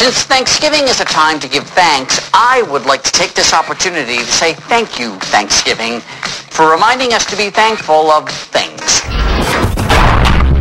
[0.00, 4.16] Since Thanksgiving is a time to give thanks, I would like to take this opportunity
[4.16, 9.02] to say thank you, Thanksgiving, for reminding us to be thankful of things.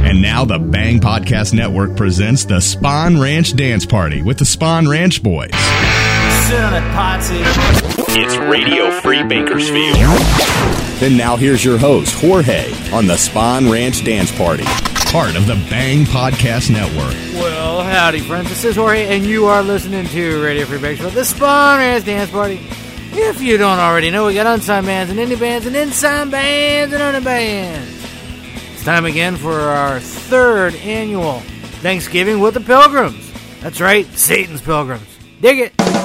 [0.06, 4.92] And now the Bang Podcast Network presents the Spahn Ranch Dance Party with the Spahn
[4.92, 5.52] Ranch Boys.
[6.50, 7.40] Sit on a party.
[8.20, 9.96] It's Radio Free Bakersfield.
[11.00, 15.56] Then now here's your host, Jorge, on the Spahn Ranch Dance Party, part of the
[15.70, 17.16] Bang Podcast Network.
[17.42, 17.59] Well,
[17.90, 18.50] howdy, friends.
[18.50, 22.30] This is Jorge, and you are listening to Radio Free Bakersfield, the Spahn Ranch Dance
[22.30, 22.60] Party.
[23.12, 26.94] If you don't already know, we got unsigned bands and indie bands and inside bands
[26.94, 28.06] and under bands.
[28.74, 31.40] It's time again for our third annual
[31.82, 33.32] Thanksgiving with the Pilgrims.
[33.62, 35.08] That's right, Satan's Pilgrims.
[35.42, 35.99] Dig it.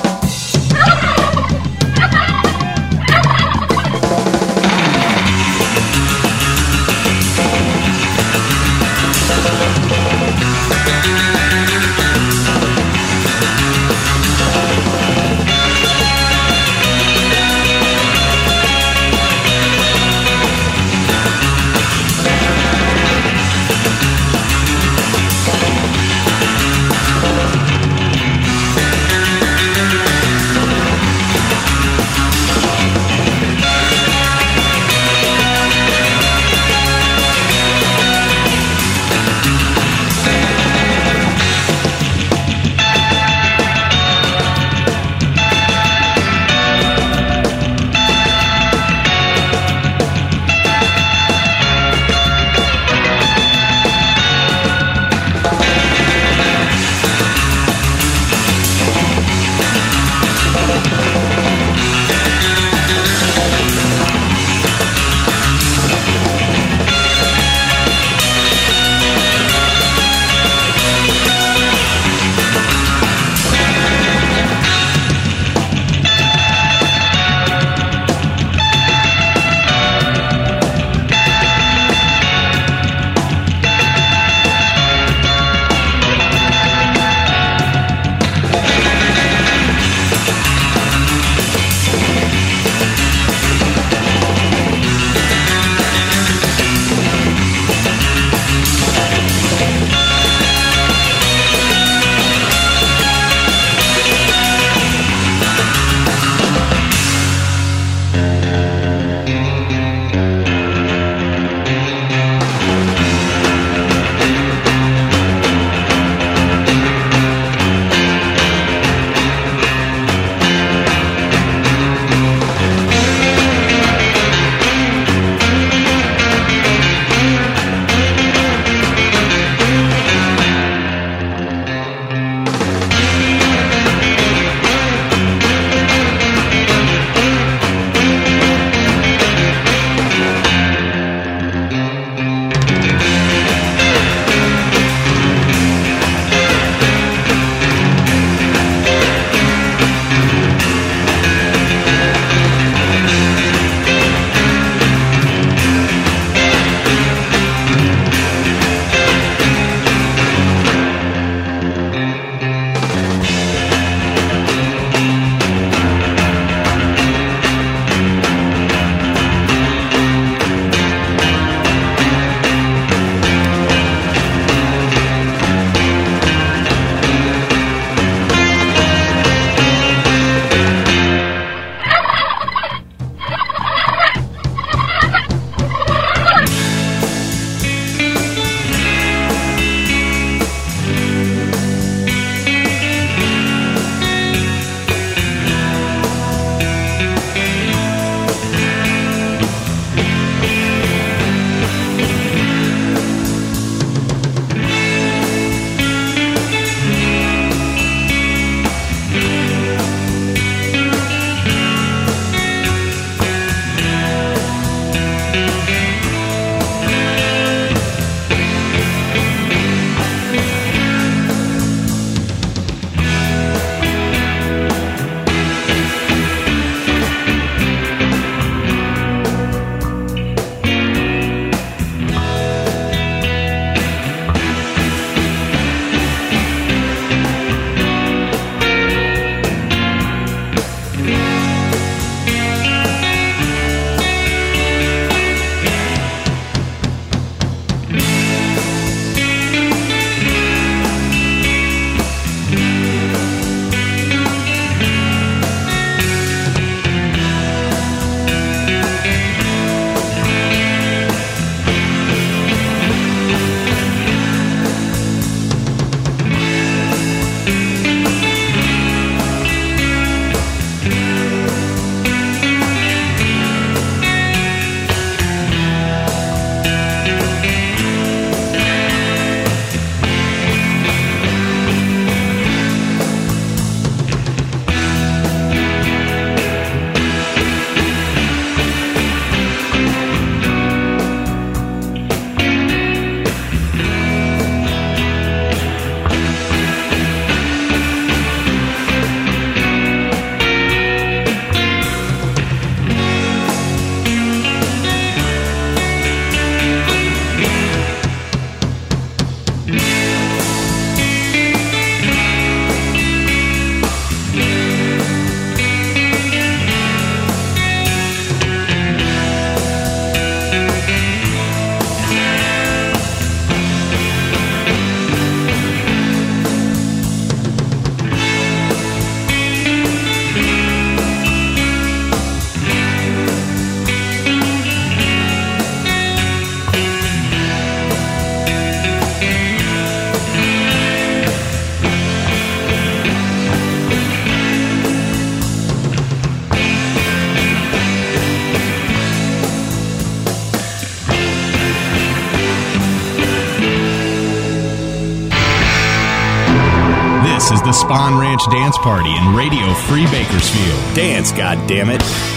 [357.85, 360.97] Spahn Ranch Dance Party in Radio Free Bakersfield.
[360.97, 362.01] Dance, goddammit.
[362.01, 362.34] Thank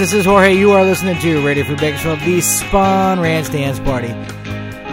[0.00, 0.54] This is Jorge.
[0.54, 4.08] You are listening to Radio Free Bakersfield, the Spahn Ranch Dance Party.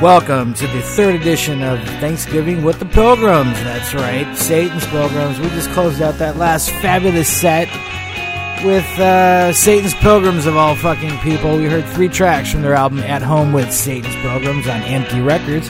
[0.01, 3.53] Welcome to the third edition of Thanksgiving with the Pilgrims.
[3.63, 5.39] That's right, Satan's Pilgrims.
[5.39, 7.69] We just closed out that last fabulous set
[8.65, 11.55] with uh, Satan's Pilgrims of all fucking people.
[11.55, 15.69] We heard three tracks from their album At Home with Satan's Pilgrims on Empty Records.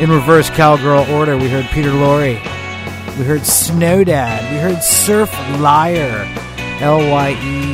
[0.00, 2.40] In reverse cowgirl order, we heard Peter Lorre.
[3.18, 4.50] We heard Snow Dad.
[4.50, 5.30] We heard Surf
[5.60, 6.24] Lyre.
[6.80, 7.73] L Y E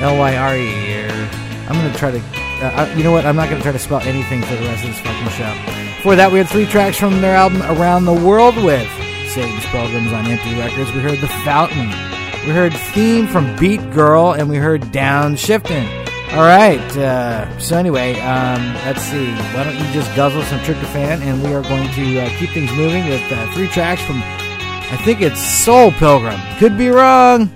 [0.00, 1.36] L Y R E.
[1.68, 2.20] I'm gonna try to.
[2.62, 3.26] Uh, you know what?
[3.26, 5.52] I'm not gonna try to spell anything for the rest of this fucking show.
[5.96, 8.88] Before that, we had three tracks from their album Around the World with
[9.30, 10.92] Satan's Pilgrims on Empty Records.
[10.92, 11.88] We heard The Fountain.
[12.46, 16.06] We heard Theme from Beat Girl, and we heard Downshifting.
[16.32, 16.96] All right.
[16.96, 19.32] Uh, so anyway, um, let's see.
[19.32, 22.70] Why don't you just guzzle some tryptophan, and we are going to uh, keep things
[22.72, 24.22] moving with uh, three tracks from.
[24.22, 26.38] I think it's Soul Pilgrim.
[26.58, 27.50] Could be wrong.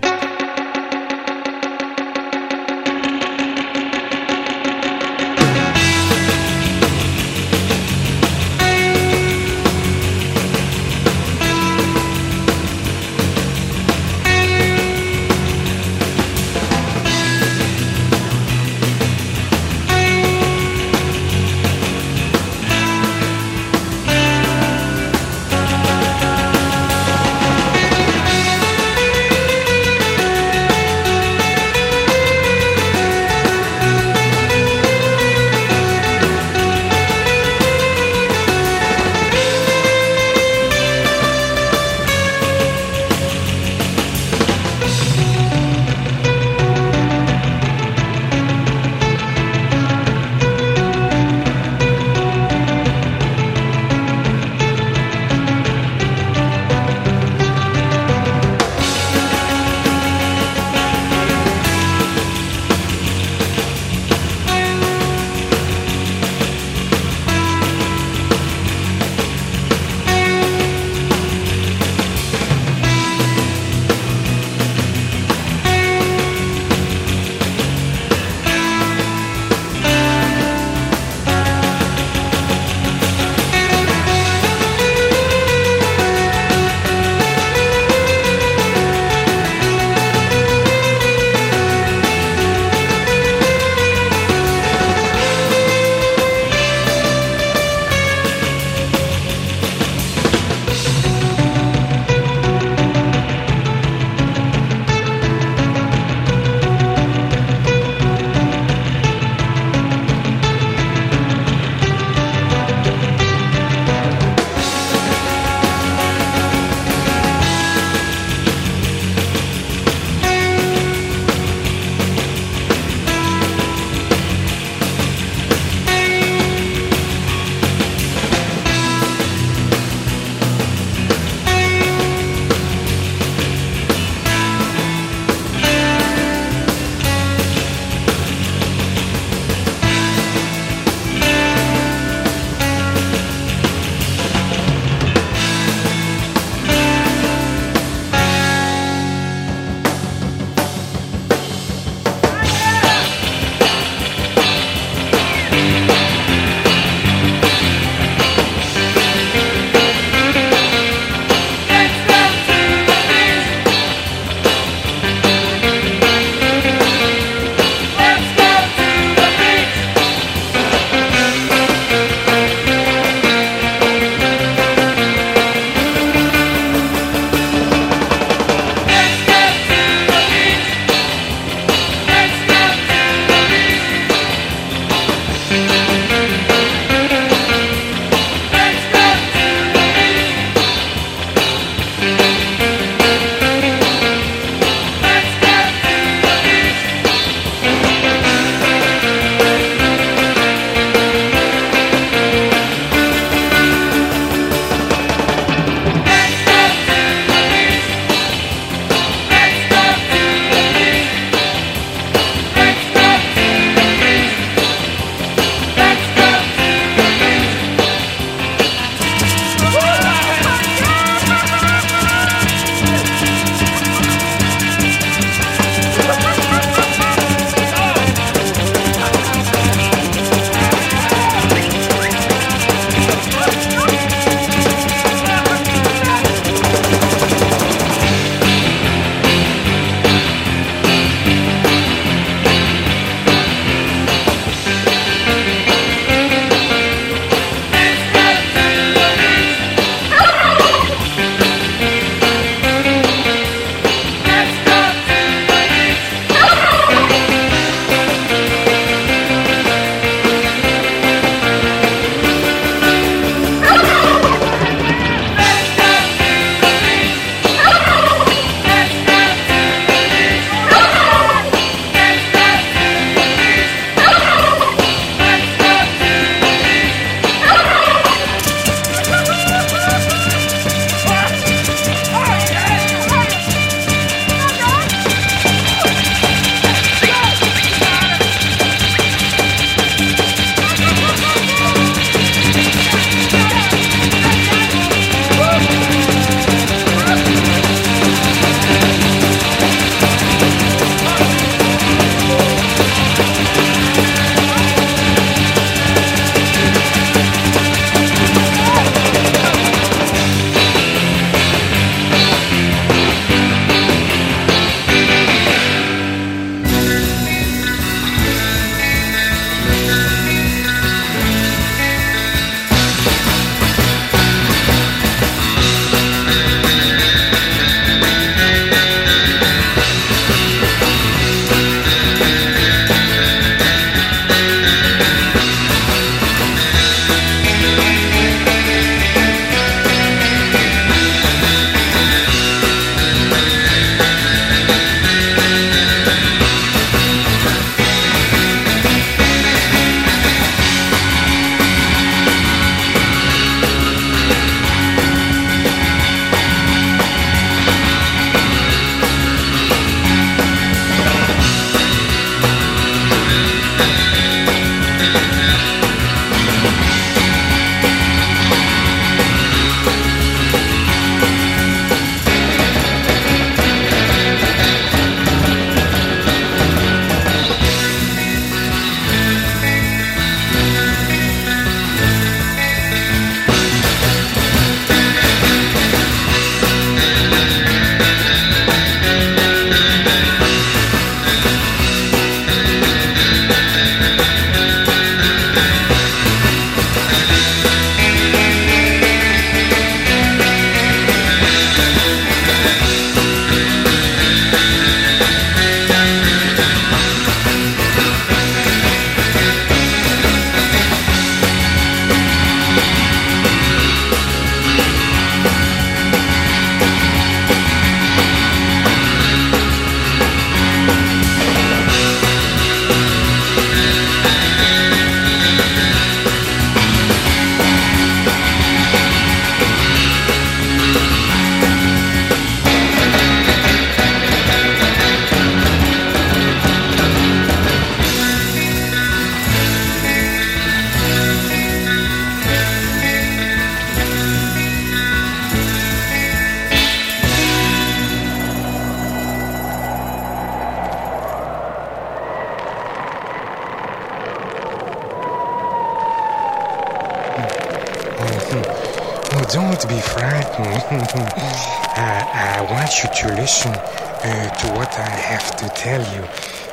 [464.81, 466.25] What I have to tell you.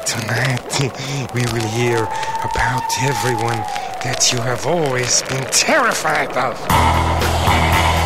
[0.06, 0.64] Tonight,
[1.36, 2.04] we will hear
[2.42, 3.60] about everyone
[4.02, 7.97] that you have always been terrified of.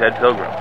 [0.00, 0.54] Ted Pilgrim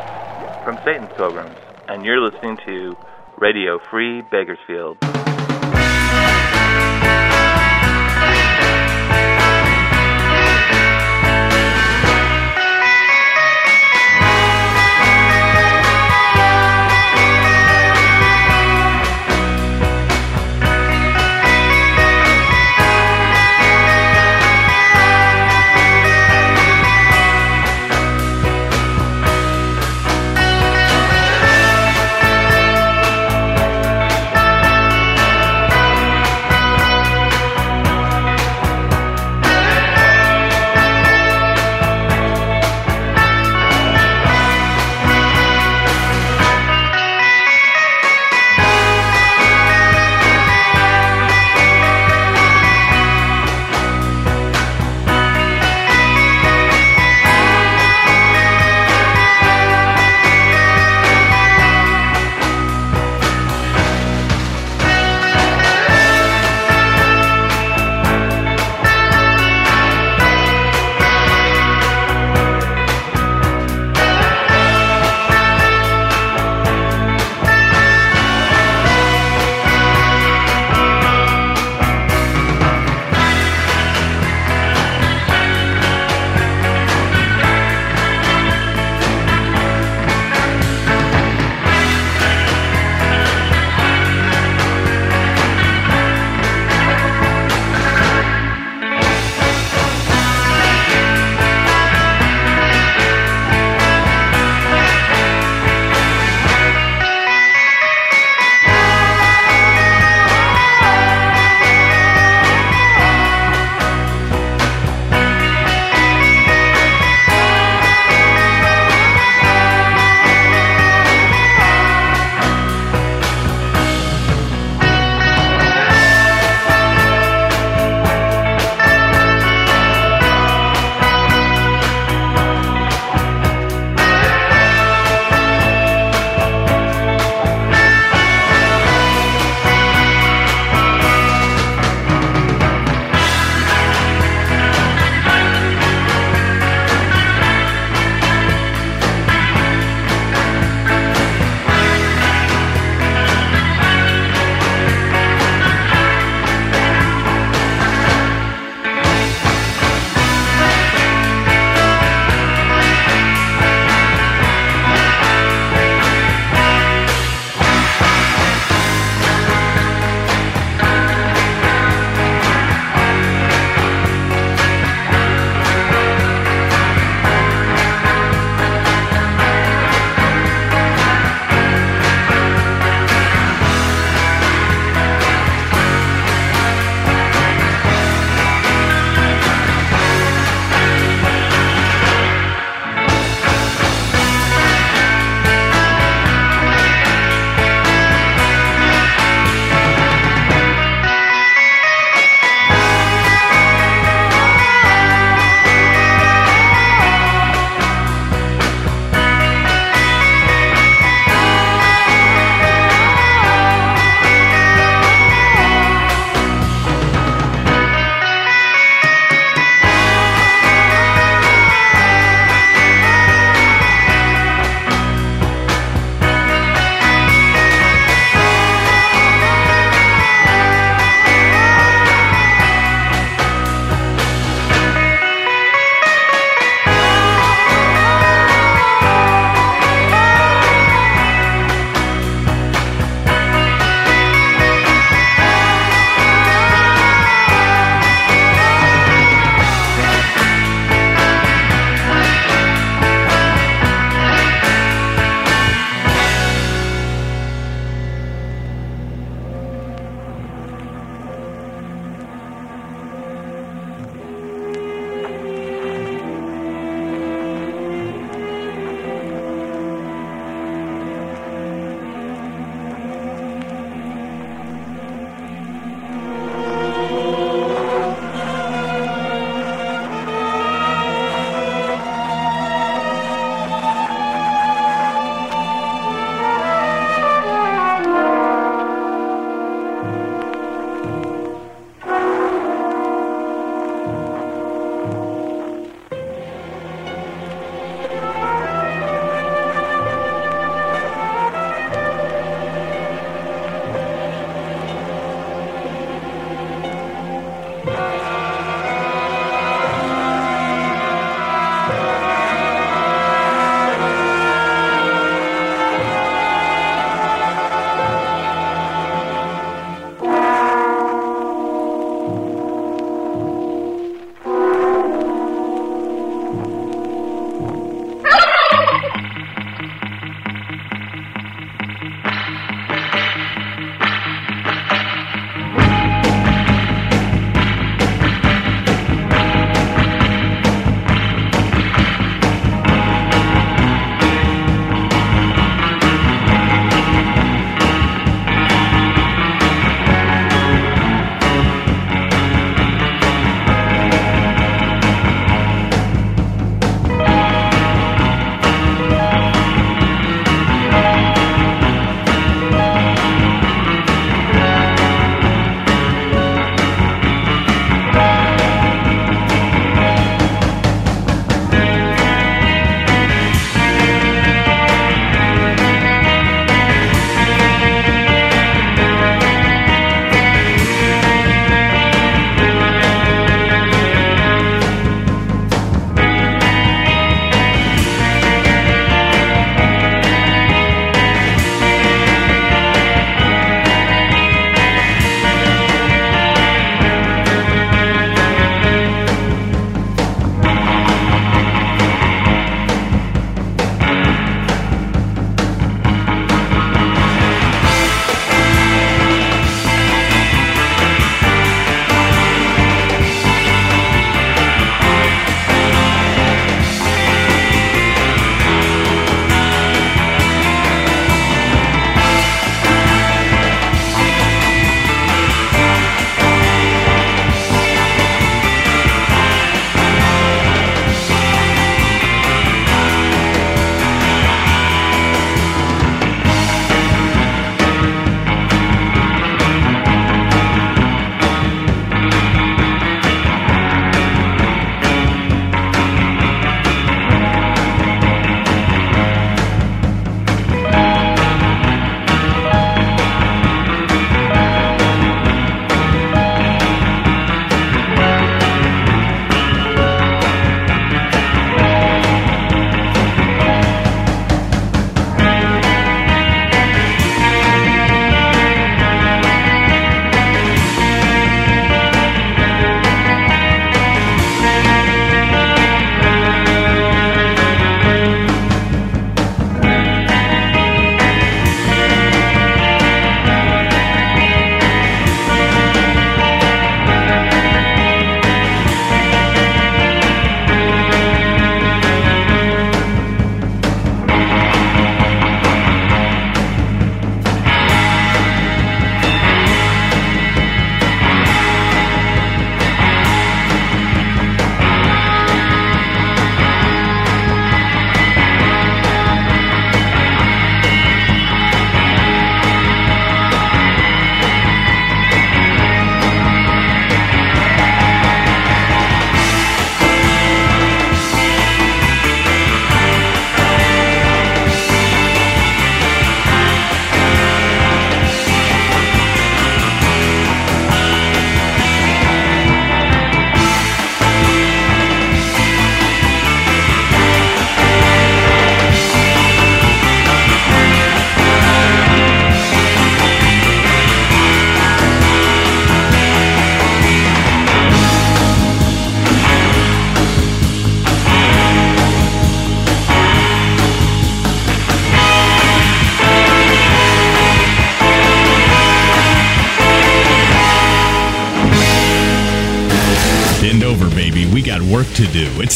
[0.65, 1.56] from Satan's Pilgrims,
[1.88, 2.95] and you're listening to
[3.39, 5.18] Radio Free Bakersfield.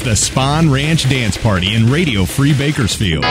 [0.04, 3.24] The Spahn Ranch Dance Party in Radio Free Bakersfield.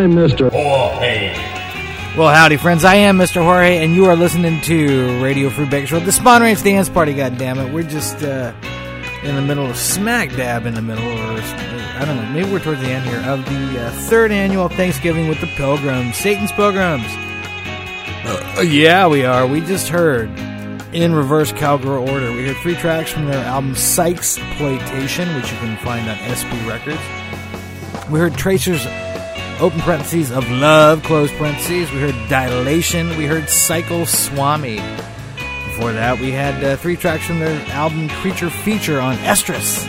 [0.00, 0.50] I'm Mr.
[0.50, 1.34] Jorge.
[2.16, 2.86] Well, howdy, friends.
[2.86, 3.42] I am Mr.
[3.42, 7.12] Jorge, and you are listening to Radio Free Bakersfield, the Spahn Ranch Dance Party.
[7.12, 8.54] God damn it, we're just uh,
[9.22, 12.60] in the middle of smack dab in the middle, or I don't know, maybe we're
[12.60, 17.04] towards the end here of the uh, third annual Thanksgiving with the Pilgrims, Satan's Pilgrims.
[18.24, 19.46] Uh, yeah, we are.
[19.46, 20.30] We just heard
[20.94, 22.32] in reverse cowgirl order.
[22.32, 28.08] We heard three tracks from their album Psychsploitation, which you can find on SB Records.
[28.10, 28.86] We heard Tracers
[29.60, 31.90] open parentheses of love, close parentheses.
[31.92, 33.16] We heard Dilation.
[33.16, 34.76] We heard Cycle Swami.
[35.66, 39.86] Before that, we had uh, three tracks from their album Creature Feature on Estrus.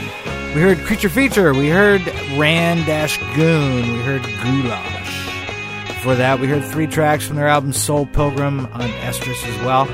[0.54, 1.54] We heard Creature Feature.
[1.54, 2.02] We heard
[2.38, 3.94] Ran Dash Goon.
[3.94, 5.88] We heard Goulash.
[5.88, 9.86] Before that, we heard three tracks from their album Soul Pilgrim on Estrus as well.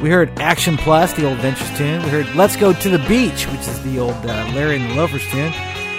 [0.00, 2.02] We heard Action Plus, the old Ventures tune.
[2.04, 4.94] We heard Let's Go to the Beach, which is the old uh, Larry and the
[4.94, 5.52] Loafers tune.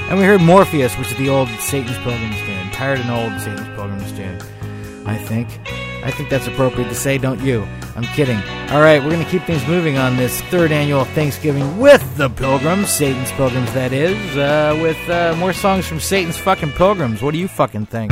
[0.09, 2.61] And we heard Morpheus, which is the old Satan's Pilgrims tune.
[2.82, 4.41] Tired and old Satan's Pilgrims tune.
[5.05, 5.47] I think.
[6.03, 7.61] I think that's appropriate to say, don't you?
[7.95, 8.38] I'm kidding.
[8.71, 12.27] All right, we're going to keep things moving on this third annual Thanksgiving with the
[12.27, 17.21] Pilgrims, Satan's Pilgrims, that is, uh, with uh, more songs from Satan's fucking Pilgrims.
[17.21, 18.11] What do you fucking think?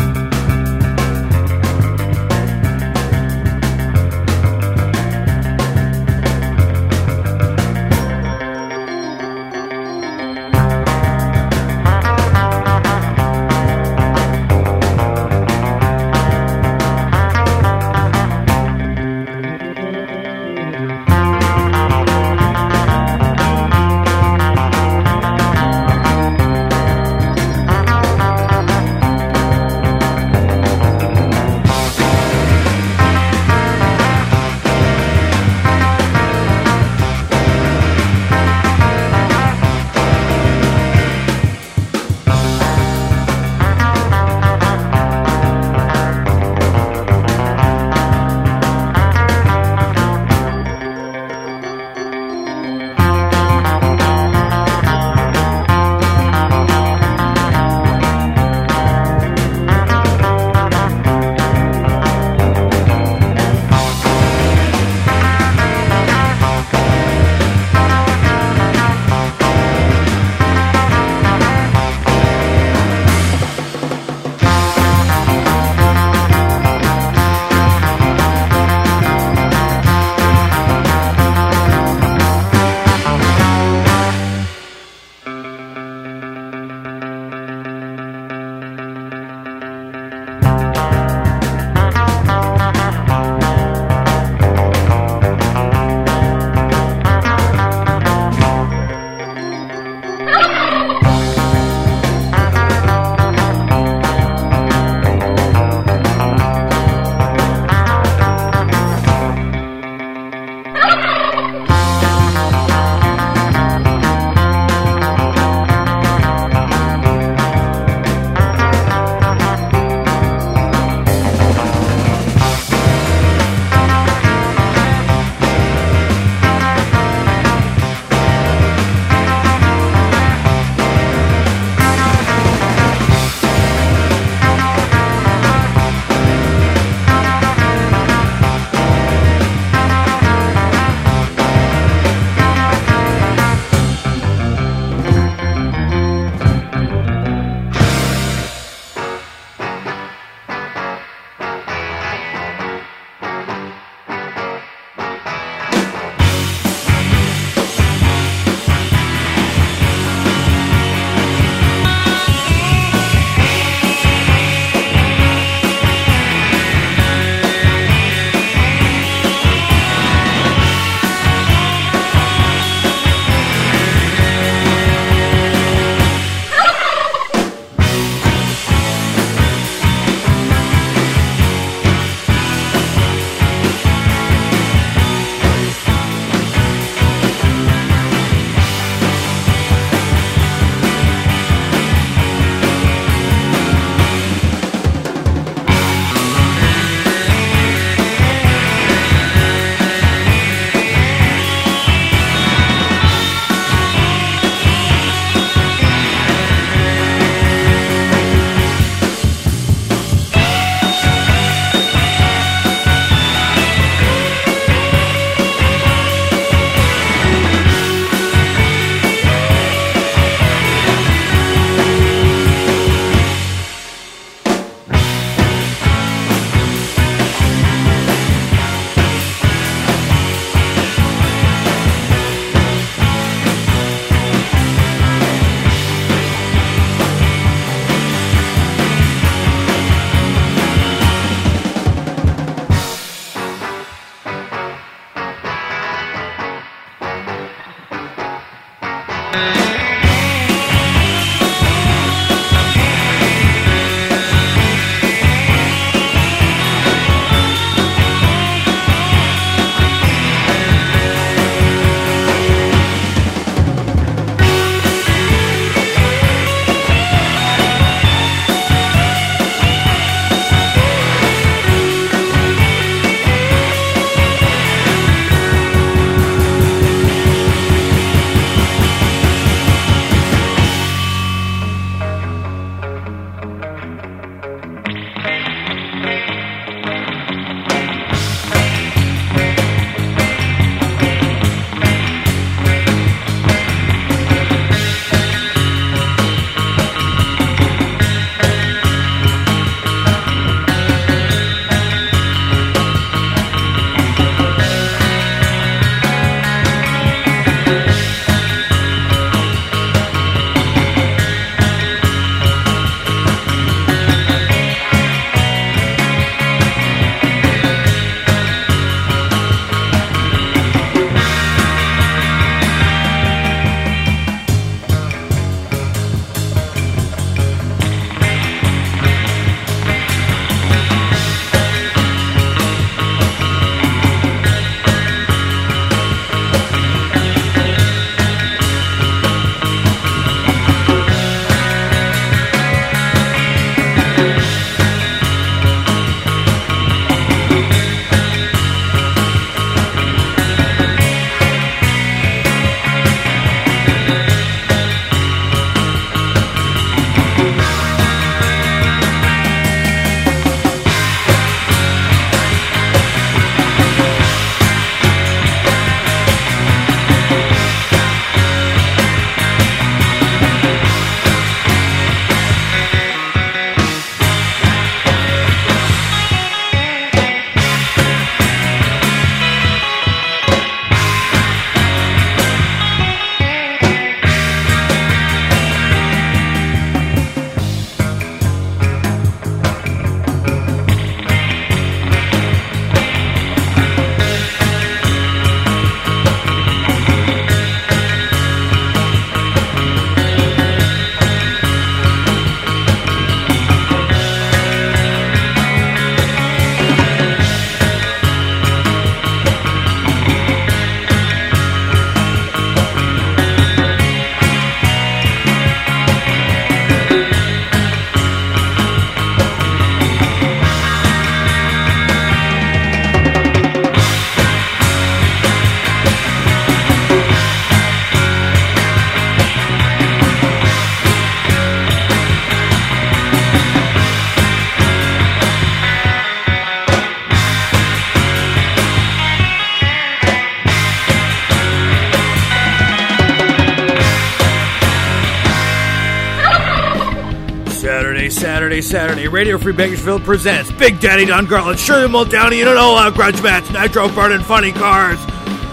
[448.82, 449.28] Saturday.
[449.28, 453.70] Radio Free Bakersfield presents Big Daddy Don Garlits, Shirley Muldowney in an all-out grudge match,
[453.72, 455.20] Nitro Burning Funny Cars.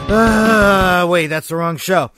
[0.09, 2.11] Uh, wait, that's the wrong show.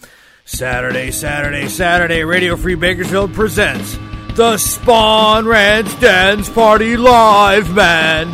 [0.45, 2.25] Saturday, Saturday, Saturday.
[2.25, 3.95] Radio Free Bakersfield presents
[4.35, 8.29] the Spahn Ranch Dance Party Live, man.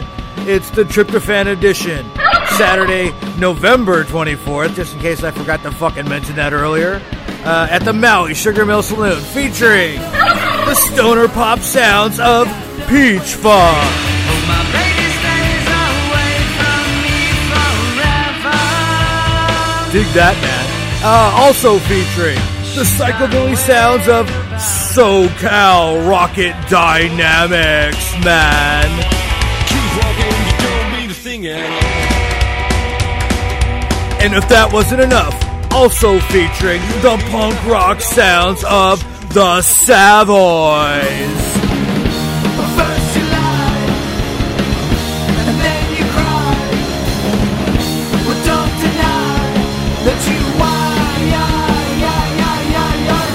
[0.49, 2.05] It's the Tryptophan edition.
[2.57, 7.01] Saturday, November 24th, just in case I forgot to fucking mention that earlier,
[7.45, 12.47] uh, at the Maui Sugar Mill Saloon, featuring the stoner pop sounds of
[12.89, 14.15] Peach Funk.
[19.93, 20.65] Dig that, man.
[21.05, 22.35] Uh, also featuring
[22.75, 24.27] the psychobilly sounds of
[24.59, 28.91] SoCal Rocket Dynamics, man.
[34.21, 35.44] And if that wasn't enough,
[35.75, 39.03] also featuring the punk rock sounds of
[39.35, 40.95] the Savoys.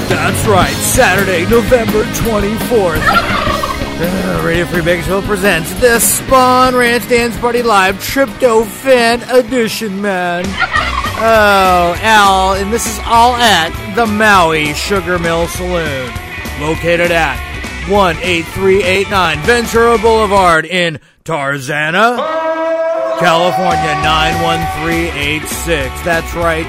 [0.07, 3.01] That's right, Saturday, November 24th.
[4.01, 10.45] Uh, Radio Free Bakersfield presents the Spahn Ranch Dance Party Live Tryptophan Edition, man.
[11.21, 16.09] Oh, Al, and this is all at the Maui Sugar Mill Saloon,
[16.61, 17.35] located at
[17.89, 22.15] 18389 Ventura Boulevard in Tarzana,
[23.19, 26.01] California 91386.
[26.03, 26.65] That's right.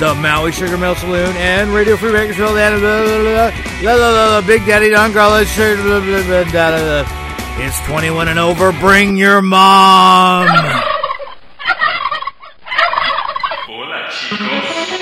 [0.00, 4.90] The Maui Sugar Mill Saloon and Radio Free Bakersfield and blah, blah, blah, Big Daddy
[4.90, 5.54] Don Garlits.
[7.60, 8.72] It's 21 and over.
[8.72, 10.48] Bring your mom.
[13.66, 15.00] Hola.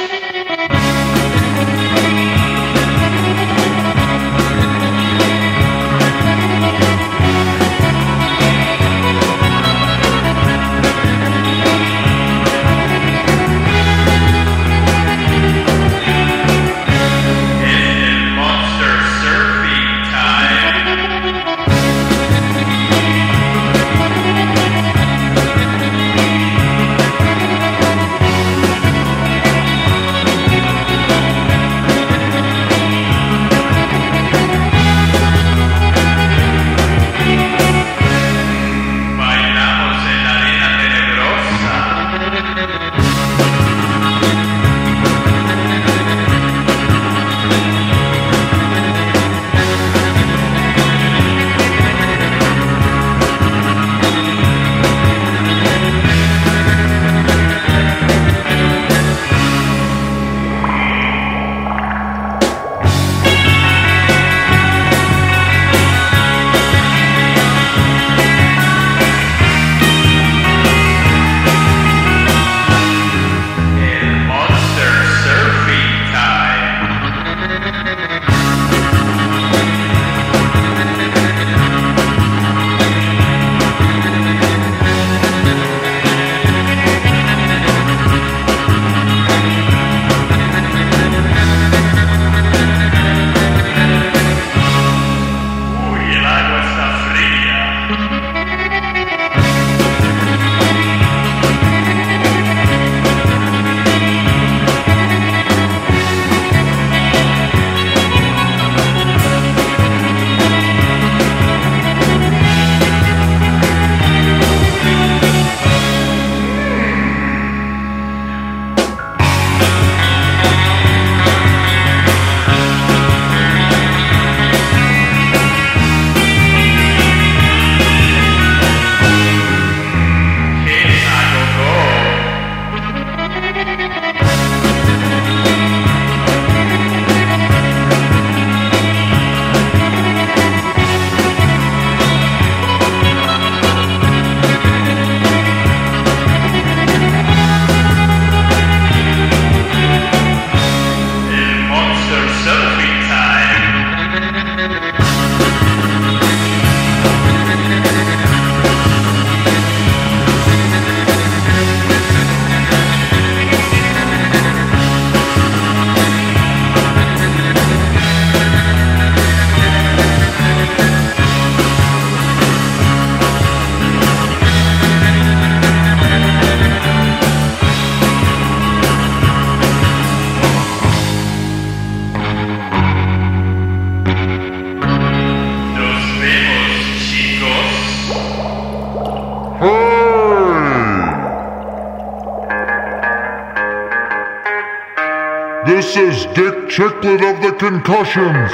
[195.94, 198.50] This is Dick Chicklet of the Concussions.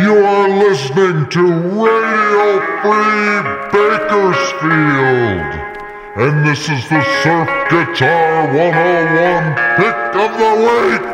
[0.00, 1.42] You are listening to
[1.82, 3.42] Radio Free
[3.74, 5.50] Bakersfield.
[6.14, 11.07] And this is the Surf Guitar 101 Pick of the Week.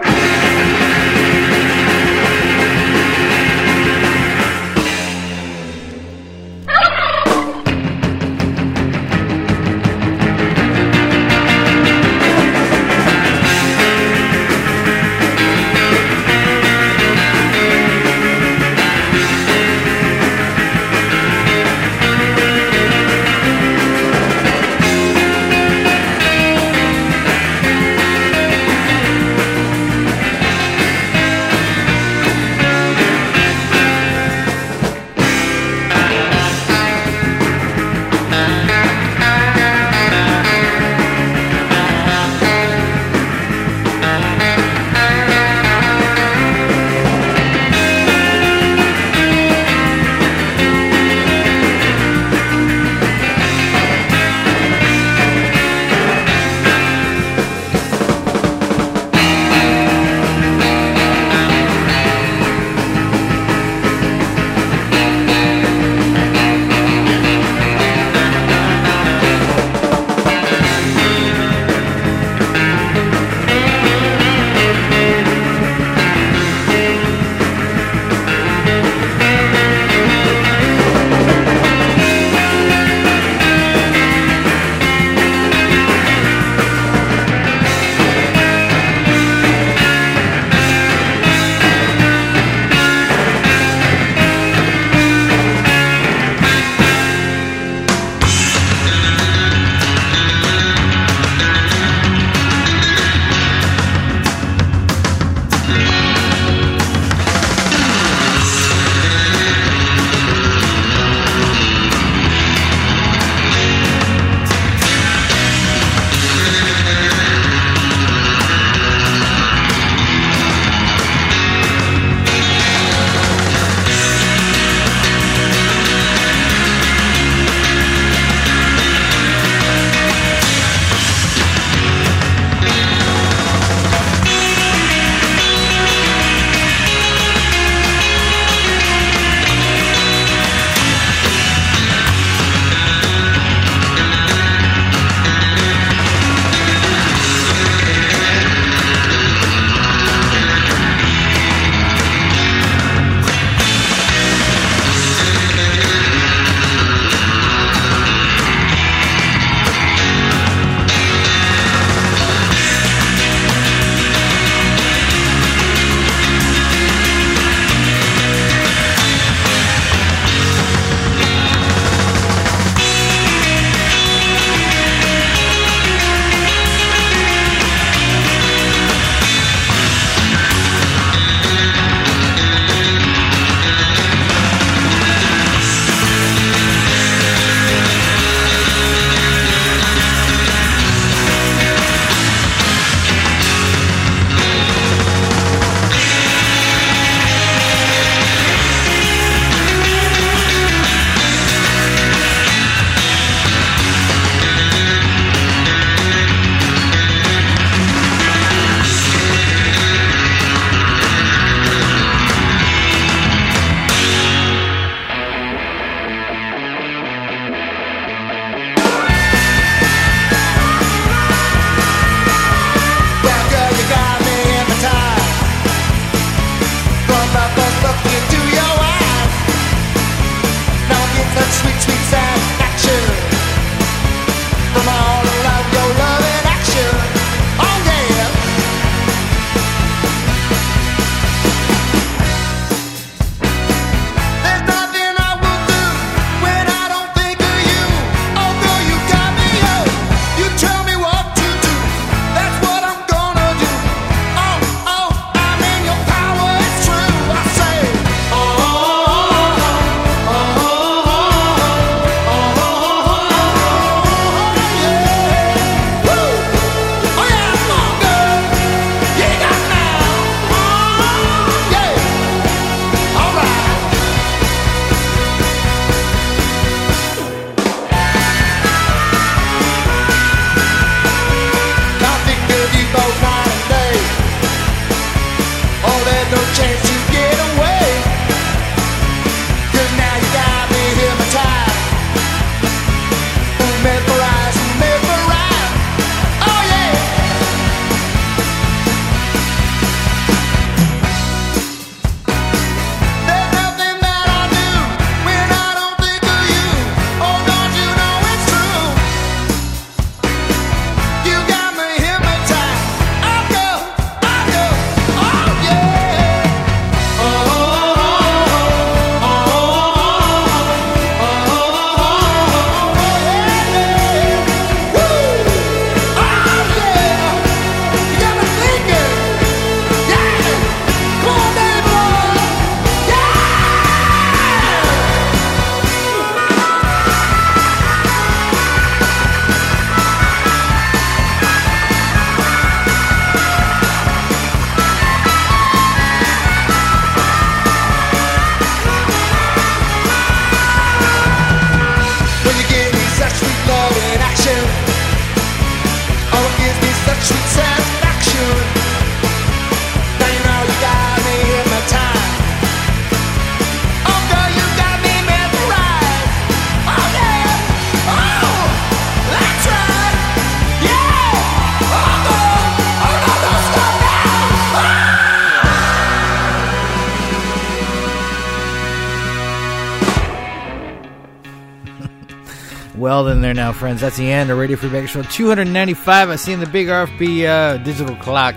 [383.85, 384.01] Friends.
[384.01, 386.31] That's the end of Radio Free Bakersfield 295.
[386.31, 388.55] I see in the big RFB uh, digital clock.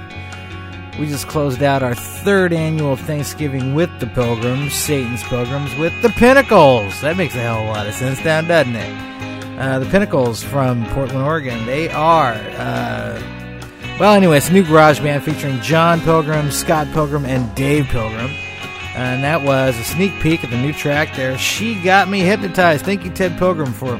[0.98, 6.08] We just closed out our third annual Thanksgiving with the Pilgrims, Satan's Pilgrims, with the
[6.12, 7.02] Pinnacles.
[7.02, 9.60] That makes a hell of a lot of sense now, doesn't it?
[9.60, 11.66] Uh, the Pinnacles from Portland, Oregon.
[11.66, 13.22] They are, uh,
[14.00, 18.32] well, anyway, it's a new garage band featuring John Pilgrim, Scott Pilgrim, and Dave Pilgrim.
[18.96, 21.38] And that was a sneak peek of the new track there.
[21.38, 22.86] She Got Me Hypnotized.
[22.86, 23.98] Thank you, Ted Pilgrim, for,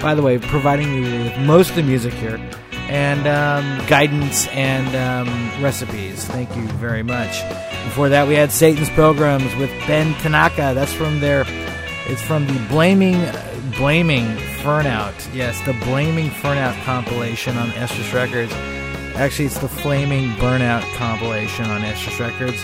[0.00, 2.38] by the way, providing me with most of the music here
[2.88, 6.24] and um, guidance and um, recipes.
[6.24, 7.42] Thank you very much.
[7.84, 10.72] Before that, we had Satan's Pilgrims with Ben Tanaka.
[10.74, 11.44] That's from their.
[12.08, 13.20] It's from the Blaming
[13.76, 14.26] Blaming
[14.62, 15.34] Furnout.
[15.34, 18.52] Yes, the Blaming Furnout compilation on Estrus Records.
[19.16, 22.62] Actually, it's the Flaming Burnout compilation on Estrus Records.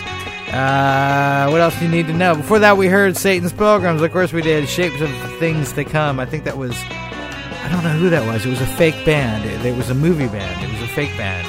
[0.53, 2.35] Uh, what else do you need to know?
[2.35, 4.01] Before that, we heard Satan's Pilgrims.
[4.01, 5.09] Of course, we did Shapes of
[5.39, 6.19] Things to Come.
[6.19, 6.75] I think that was
[7.63, 8.45] I don't know who that was.
[8.45, 9.45] It was a fake band.
[9.45, 10.63] It, it was a movie band.
[10.63, 11.47] It was a fake band.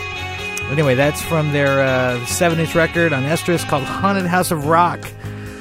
[0.71, 5.01] Anyway, that's from their uh, seven-inch record on Estrus called "Haunted House of Rock."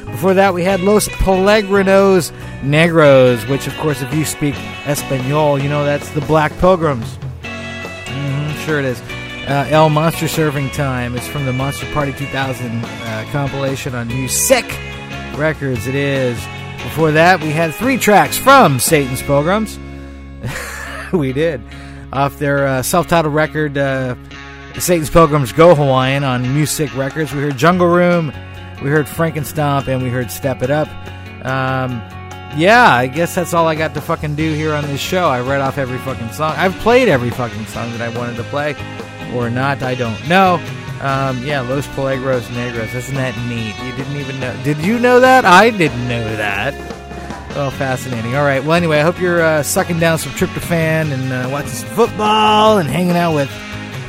[0.06, 2.32] Before that, we had Los Peregrinos
[2.62, 7.18] Negros, which, of course, if you speak Espanol, you know that's the Black Pilgrims.
[7.42, 9.02] Mm-hmm, sure it is.
[9.48, 11.16] Uh, El Monster Serving Time.
[11.16, 14.80] It's from the Monster Party 2000 uh, compilation on Musick
[15.36, 15.88] Records.
[15.88, 16.38] It is.
[16.84, 19.78] Before that, we had three tracks from Satan's Pilgrims.
[21.14, 21.62] we did.
[22.12, 24.16] Off their uh, self titled record, uh,
[24.80, 27.34] Satan's Pilgrims Go Hawaiian on Musick Records.
[27.34, 28.28] We heard Jungle Room,
[28.82, 30.88] we heard Frankenstomp, and we heard Step It Up.
[31.46, 32.02] Um,
[32.56, 35.28] yeah, I guess that's all I got to fucking do here on this show.
[35.28, 36.54] I read off every fucking song.
[36.56, 38.76] I've played every fucking song that I wanted to play,
[39.34, 40.56] or not, I don't know.
[41.02, 42.94] Um, yeah, Los Peligros Negros.
[42.96, 43.76] Isn't that neat?
[43.84, 44.56] You didn't even know.
[44.64, 45.44] Did you know that?
[45.44, 46.74] I didn't know that.
[47.56, 48.36] Oh, fascinating.
[48.36, 48.64] All right.
[48.64, 52.80] Well, anyway, I hope you're uh, sucking down some tryptophan and uh, watching some football
[52.80, 53.52] and hanging out with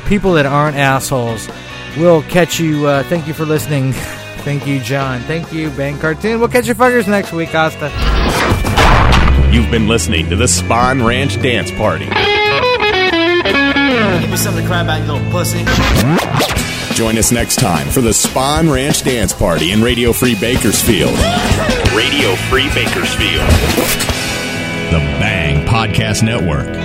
[0.07, 1.47] people that aren't assholes.
[1.97, 2.87] We'll catch you.
[2.87, 3.93] Uh, thank you for listening.
[4.45, 5.21] thank you, John.
[5.21, 6.39] Thank you, Bang Cartoon.
[6.39, 7.91] We'll catch you fuckers next week, Asta.
[9.51, 12.05] You've been listening to the Spahn Ranch Dance Party.
[14.21, 16.34] Give me something to cry about, you little pussy.
[16.95, 21.11] Join us next time for the Spahn Ranch Dance Party in Radio Free Bakersfield.
[21.93, 23.43] Radio Free Bakersfield.
[24.91, 26.84] The Bang Podcast Network.